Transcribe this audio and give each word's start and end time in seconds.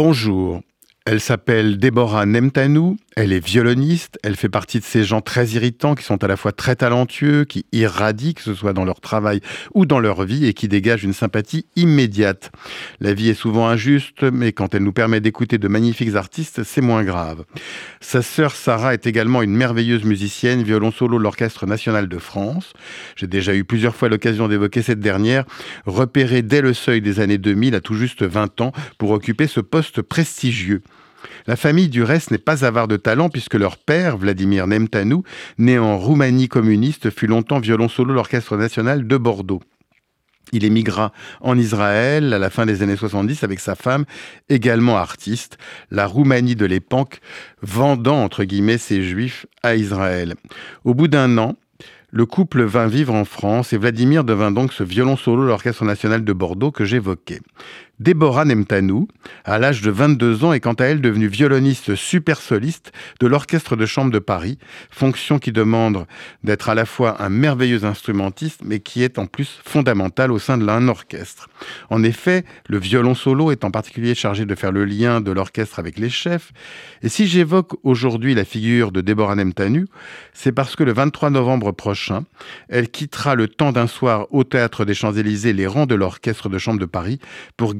Bonjour. 0.00 0.60
Elle 1.06 1.20
s'appelle 1.20 1.76
Déborah 1.76 2.24
Nemtanou, 2.24 2.98
elle 3.18 3.32
est 3.32 3.44
violoniste, 3.44 4.16
elle 4.22 4.36
fait 4.36 4.48
partie 4.48 4.78
de 4.78 4.84
ces 4.84 5.02
gens 5.02 5.20
très 5.20 5.48
irritants 5.48 5.96
qui 5.96 6.04
sont 6.04 6.22
à 6.22 6.28
la 6.28 6.36
fois 6.36 6.52
très 6.52 6.76
talentueux, 6.76 7.44
qui 7.44 7.66
irradient, 7.72 8.32
que 8.32 8.42
ce 8.42 8.54
soit 8.54 8.72
dans 8.72 8.84
leur 8.84 9.00
travail 9.00 9.40
ou 9.74 9.86
dans 9.86 9.98
leur 9.98 10.22
vie, 10.22 10.46
et 10.46 10.54
qui 10.54 10.68
dégagent 10.68 11.02
une 11.02 11.12
sympathie 11.12 11.66
immédiate. 11.74 12.52
La 13.00 13.14
vie 13.14 13.28
est 13.28 13.34
souvent 13.34 13.66
injuste, 13.66 14.22
mais 14.22 14.52
quand 14.52 14.72
elle 14.72 14.84
nous 14.84 14.92
permet 14.92 15.18
d'écouter 15.18 15.58
de 15.58 15.66
magnifiques 15.66 16.14
artistes, 16.14 16.62
c'est 16.62 16.80
moins 16.80 17.02
grave. 17.02 17.44
Sa 18.00 18.22
sœur 18.22 18.52
Sarah 18.52 18.94
est 18.94 19.08
également 19.08 19.42
une 19.42 19.56
merveilleuse 19.56 20.04
musicienne, 20.04 20.62
violon 20.62 20.92
solo 20.92 21.18
de 21.18 21.24
l'Orchestre 21.24 21.66
national 21.66 22.08
de 22.08 22.18
France. 22.18 22.72
J'ai 23.16 23.26
déjà 23.26 23.52
eu 23.52 23.64
plusieurs 23.64 23.96
fois 23.96 24.08
l'occasion 24.08 24.46
d'évoquer 24.46 24.82
cette 24.82 25.00
dernière, 25.00 25.44
repérée 25.86 26.42
dès 26.42 26.60
le 26.60 26.72
seuil 26.72 27.00
des 27.00 27.18
années 27.18 27.38
2000 27.38 27.74
à 27.74 27.80
tout 27.80 27.94
juste 27.94 28.22
20 28.22 28.60
ans 28.60 28.70
pour 28.96 29.10
occuper 29.10 29.48
ce 29.48 29.58
poste 29.58 30.02
prestigieux. 30.02 30.82
La 31.46 31.56
famille 31.56 31.88
du 31.88 32.02
reste 32.02 32.30
n'est 32.30 32.38
pas 32.38 32.64
avare 32.64 32.88
de 32.88 32.96
talent 32.96 33.28
puisque 33.28 33.54
leur 33.54 33.78
père, 33.78 34.16
Vladimir 34.16 34.66
Nemtanou, 34.66 35.22
né 35.58 35.78
en 35.78 35.98
Roumanie 35.98 36.48
communiste, 36.48 37.10
fut 37.10 37.26
longtemps 37.26 37.60
violon 37.60 37.88
solo 37.88 38.10
de 38.10 38.14
l'Orchestre 38.14 38.56
national 38.56 39.06
de 39.06 39.16
Bordeaux. 39.16 39.60
Il 40.52 40.64
émigra 40.64 41.12
en 41.40 41.58
Israël 41.58 42.32
à 42.32 42.38
la 42.38 42.50
fin 42.50 42.64
des 42.64 42.82
années 42.82 42.96
70 42.96 43.44
avec 43.44 43.60
sa 43.60 43.74
femme, 43.74 44.04
également 44.48 44.96
artiste, 44.96 45.58
la 45.90 46.06
Roumanie 46.06 46.56
de 46.56 46.64
l'époque, 46.64 47.20
vendant 47.60 48.22
entre 48.22 48.44
guillemets 48.44 48.78
ses 48.78 49.02
juifs 49.02 49.46
à 49.62 49.74
Israël. 49.74 50.34
Au 50.84 50.94
bout 50.94 51.08
d'un 51.08 51.36
an, 51.38 51.56
le 52.10 52.24
couple 52.24 52.62
vint 52.62 52.86
vivre 52.86 53.14
en 53.14 53.26
France 53.26 53.74
et 53.74 53.78
Vladimir 53.78 54.24
devint 54.24 54.50
donc 54.50 54.72
ce 54.72 54.82
violon 54.82 55.16
solo 55.16 55.42
de 55.42 55.48
l'Orchestre 55.48 55.84
national 55.84 56.24
de 56.24 56.32
Bordeaux 56.32 56.70
que 56.70 56.86
j'évoquais. 56.86 57.40
Déborah 58.00 58.44
Nemtanou, 58.44 59.08
à 59.44 59.58
l'âge 59.58 59.82
de 59.82 59.90
22 59.90 60.44
ans, 60.44 60.52
est 60.52 60.60
quant 60.60 60.74
à 60.74 60.84
elle 60.84 61.00
devenue 61.00 61.26
violoniste 61.26 61.96
super 61.96 62.40
soliste 62.40 62.92
de 63.18 63.26
l'Orchestre 63.26 63.74
de 63.74 63.86
Chambre 63.86 64.12
de 64.12 64.20
Paris, 64.20 64.58
fonction 64.90 65.40
qui 65.40 65.50
demande 65.50 66.06
d'être 66.44 66.68
à 66.68 66.76
la 66.76 66.86
fois 66.86 67.20
un 67.20 67.28
merveilleux 67.28 67.84
instrumentiste, 67.84 68.60
mais 68.64 68.78
qui 68.78 69.02
est 69.02 69.18
en 69.18 69.26
plus 69.26 69.60
fondamentale 69.64 70.30
au 70.30 70.38
sein 70.38 70.58
de 70.58 70.64
l'un 70.64 70.86
orchestre. 70.86 71.48
En 71.90 72.04
effet, 72.04 72.44
le 72.68 72.78
violon 72.78 73.16
solo 73.16 73.50
est 73.50 73.64
en 73.64 73.72
particulier 73.72 74.14
chargé 74.14 74.46
de 74.46 74.54
faire 74.54 74.70
le 74.70 74.84
lien 74.84 75.20
de 75.20 75.32
l'orchestre 75.32 75.80
avec 75.80 75.98
les 75.98 76.10
chefs. 76.10 76.52
Et 77.02 77.08
si 77.08 77.26
j'évoque 77.26 77.72
aujourd'hui 77.82 78.34
la 78.34 78.44
figure 78.44 78.92
de 78.92 79.00
Déborah 79.00 79.34
Nemtanou, 79.34 79.86
c'est 80.32 80.52
parce 80.52 80.76
que 80.76 80.84
le 80.84 80.92
23 80.92 81.30
novembre 81.30 81.72
prochain, 81.72 82.24
elle 82.68 82.90
quittera 82.90 83.34
le 83.34 83.48
temps 83.48 83.72
d'un 83.72 83.88
soir 83.88 84.26
au 84.30 84.44
Théâtre 84.44 84.84
des 84.84 84.94
Champs-Élysées 84.94 85.52
les 85.52 85.66
rangs 85.66 85.86
de 85.86 85.96
l'Orchestre 85.96 86.48
de 86.48 86.58
Chambre 86.58 86.78
de 86.78 86.86
Paris 86.86 87.18
pour 87.56 87.74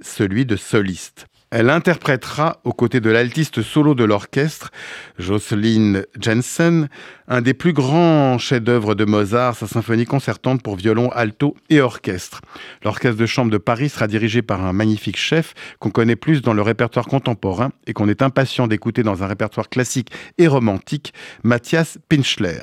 celui 0.00 0.46
de 0.46 0.56
soliste. 0.56 1.26
Elle 1.50 1.70
interprétera 1.70 2.60
aux 2.64 2.72
côtés 2.72 2.98
de 2.98 3.10
l'altiste 3.10 3.62
solo 3.62 3.94
de 3.94 4.02
l'orchestre, 4.02 4.72
Jocelyn 5.20 6.02
Jensen, 6.20 6.88
un 7.28 7.42
des 7.42 7.54
plus 7.54 7.72
grands 7.72 8.38
chefs-d'œuvre 8.38 8.96
de 8.96 9.04
Mozart, 9.04 9.54
sa 9.54 9.68
symphonie 9.68 10.04
concertante 10.04 10.62
pour 10.62 10.74
violon, 10.74 11.10
alto 11.10 11.54
et 11.70 11.80
orchestre. 11.80 12.40
L'orchestre 12.82 13.20
de 13.20 13.26
chambre 13.26 13.52
de 13.52 13.58
Paris 13.58 13.88
sera 13.88 14.08
dirigé 14.08 14.42
par 14.42 14.64
un 14.64 14.72
magnifique 14.72 15.16
chef 15.16 15.54
qu'on 15.78 15.90
connaît 15.90 16.16
plus 16.16 16.42
dans 16.42 16.54
le 16.54 16.62
répertoire 16.62 17.06
contemporain 17.06 17.70
et 17.86 17.92
qu'on 17.92 18.08
est 18.08 18.22
impatient 18.22 18.66
d'écouter 18.66 19.04
dans 19.04 19.22
un 19.22 19.28
répertoire 19.28 19.68
classique 19.68 20.10
et 20.38 20.48
romantique, 20.48 21.14
Matthias 21.44 21.98
Pinchler. 22.08 22.62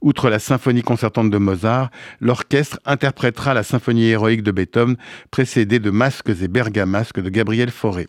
Outre 0.00 0.30
la 0.30 0.38
symphonie 0.38 0.82
concertante 0.82 1.30
de 1.30 1.38
Mozart, 1.38 1.90
l'orchestre 2.20 2.78
interprétera 2.84 3.54
la 3.54 3.62
symphonie 3.62 4.08
héroïque 4.08 4.42
de 4.42 4.50
Beethoven, 4.50 4.96
précédée 5.30 5.78
de 5.78 5.90
Masques 5.90 6.28
et 6.28 6.48
Bergamasques 6.48 7.20
de 7.20 7.28
Gabriel 7.28 7.70
Fauré. 7.70 8.08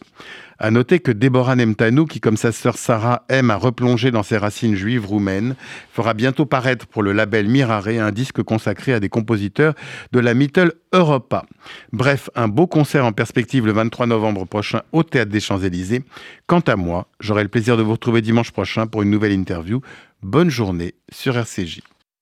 À 0.64 0.70
noter 0.70 1.00
que 1.00 1.12
Déborah 1.12 1.56
Nemtanou, 1.56 2.06
qui 2.06 2.20
comme 2.20 2.38
sa 2.38 2.52
sœur 2.52 2.78
Sarah 2.78 3.26
aime 3.30 3.50
à 3.50 3.56
replonger 3.56 4.12
dans 4.12 4.22
ses 4.22 4.38
racines 4.38 4.76
juives 4.76 5.08
roumaines, 5.08 5.56
fera 5.92 6.14
bientôt 6.14 6.46
paraître 6.46 6.86
pour 6.86 7.02
le 7.02 7.14
label 7.14 7.48
Mirare 7.48 7.88
un 7.88 8.12
disque 8.12 8.44
consacré 8.44 8.94
à 8.94 9.00
des 9.00 9.10
compositeurs 9.10 9.74
de 10.12 10.20
la 10.20 10.36
Mittel 10.36 10.74
Europa. 10.94 11.48
Bref, 11.94 12.30
un 12.36 12.48
beau 12.48 12.68
concert 12.68 13.08
en 13.08 13.12
perspective 13.12 13.66
le 13.66 13.72
23 13.72 14.06
novembre 14.06 14.46
prochain 14.46 14.84
au 14.92 15.02
Théâtre 15.02 15.32
des 15.32 15.40
Champs-Élysées. 15.40 16.04
Quant 16.46 16.60
à 16.60 16.76
moi, 16.76 17.08
j'aurai 17.20 17.42
le 17.42 17.50
plaisir 17.50 17.76
de 17.76 17.82
vous 17.82 17.94
retrouver 17.94 18.22
dimanche 18.22 18.52
prochain 18.52 18.86
pour 18.86 19.02
une 19.02 19.10
nouvelle 19.10 19.32
interview. 19.32 19.82
Bonne 20.22 20.52
journée 20.52 20.94
sur 21.12 21.36
RCJ. 21.38 21.82